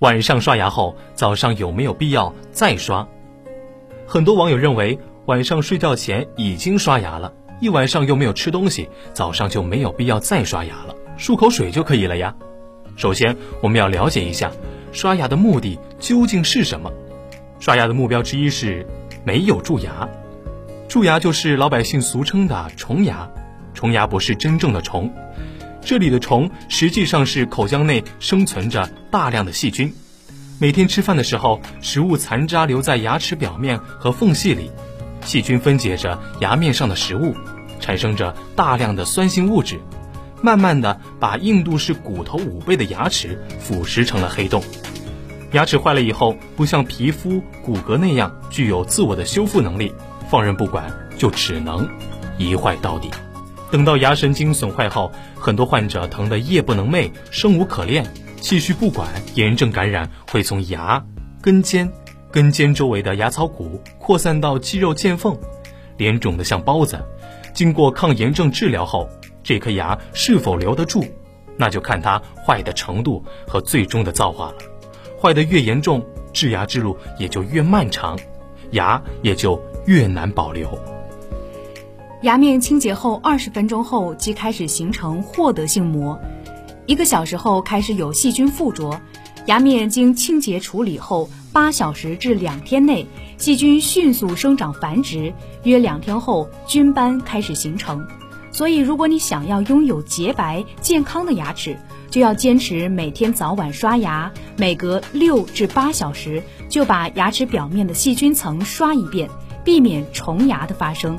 [0.00, 3.08] 晚上刷牙后，早上有没有必要再刷？
[4.06, 12.34] 很多网友认为，晚上睡觉前已经刷牙了，一晚上又没有吃东西，早上就没有必要再刷牙了，漱口水就可以了呀。
[12.94, 14.52] 首先，我们要了解一下
[14.92, 16.92] 刷牙的目的究竟是什么。
[17.58, 18.86] 刷牙的目标之一是
[19.24, 20.06] 没有蛀牙，
[20.88, 23.26] 蛀牙就是老百姓俗称的虫牙，
[23.72, 25.10] 虫牙不是真正的虫。
[25.86, 29.94] 这里的虫实际上是口腔内生存着大量的细菌，
[30.58, 34.68] 每天吃饭的时候，食物残渣留在牙齿表面和缝隙里，
[35.24, 37.36] 细菌分解着牙面上的食物，
[37.78, 39.78] 产生着大量的酸性物质，
[40.42, 44.60] 慢慢的把硬度是骨头五倍的牙齿腐蚀成了黑洞。
[45.52, 49.92] 牙齿坏了以后，不像皮肤、骨骼那样具有自我的修复能力，
[50.28, 51.88] 放任不管就只能
[52.38, 53.08] 一坏到底。
[53.70, 58.06] 等到牙神经损坏后，很多患者疼得夜不能寐、生无可恋，
[58.40, 61.04] 继续不管，炎症感染会从牙、
[61.42, 61.90] 根尖、
[62.30, 65.36] 根尖周围的牙槽骨扩散到肌肉间缝，
[65.96, 66.98] 脸肿得像包子。
[67.52, 69.08] 经过抗炎症治疗后，
[69.42, 71.04] 这颗牙是否留得住，
[71.56, 74.56] 那就看它坏的程度和最终的造化了。
[75.20, 78.16] 坏得越严重，治牙之路也就越漫长，
[78.72, 80.95] 牙也就越难保留。
[82.22, 86.18] 牙面清洁后二十分钟后即开始形成获得性膜，
[86.86, 88.98] 一个小时后开始有细菌附着。
[89.44, 93.06] 牙面经清洁处理后，八小时至两天内，
[93.36, 95.32] 细菌迅速生长繁殖，
[95.64, 98.04] 约两天后菌斑开始形成。
[98.50, 101.76] 所以，如果你想要拥有洁白健康的牙齿，
[102.10, 109.28] 就要坚持每天早晚刷牙，每隔六至八小时就把牙齿表面的细菌层刷一遍，
[109.62, 111.16] 避免虫牙的发生。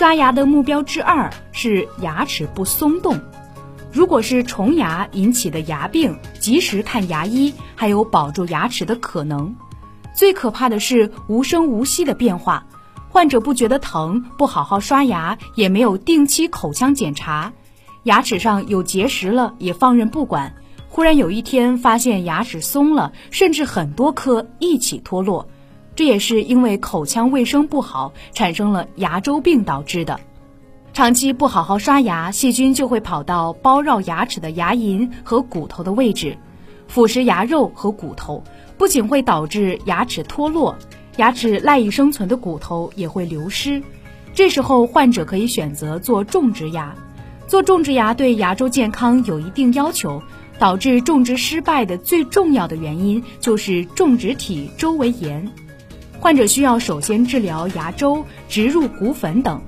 [0.00, 3.20] 刷牙的目标之二是牙齿不松动。
[3.92, 9.54] 如果是虫牙引起的牙病，及时看牙医，还有保住牙齿的可能。
[10.16, 12.64] 最可怕的是无声无息的变化，
[13.10, 17.52] 患者不觉得疼，不好好刷牙，也没有定期口腔检查，
[18.04, 20.54] 牙齿上有结石了也放任不管，
[20.88, 25.46] 忽然有一天发现牙齿松了，甚至很多颗一起脱落。
[26.00, 30.18] 这也是因为口腔卫生不好，产生了牙周病导致的。
[30.94, 36.38] 长期不好好刷牙，细菌就会跑到包绕牙齿的牙龈和骨头的位置，
[36.88, 38.42] 腐蚀牙肉和骨头，
[38.78, 40.74] 不仅会导致牙齿脱落，
[41.18, 43.82] 牙齿赖以生存的骨头也会流失。
[44.32, 46.94] 这时候，患者可以选择做种植牙。
[47.46, 50.22] 做种植牙对牙周健康有一定要求，
[50.58, 55.46] 导致种植失败的最重要的原因就是种植体周围炎。
[56.20, 59.62] 患者需要首先治疗牙周、植入骨粉等，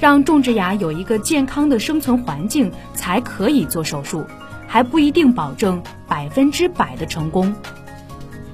[0.00, 4.24] 让种植牙有一个健康的生存环境，才可以做手术，
[4.66, 7.54] 还不一定保证百分之百的成功。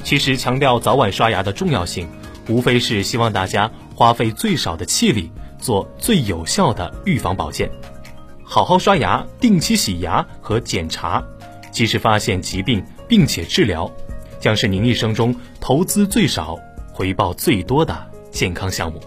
[0.03, 2.09] 其实强调早晚刷牙的重要性，
[2.48, 7.70] 无非是希望大家花费最少的气力，做最有效的预防保健。
[8.43, 11.22] 好好刷牙，定期洗牙和检查，
[11.70, 13.88] 及时发现疾病并且治疗，
[14.41, 16.59] 将是您一生中投资最少。
[16.94, 17.93] 回报最多的
[18.31, 19.00] 健康项目。